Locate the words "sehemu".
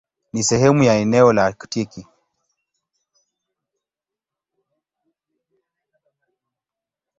0.43-0.83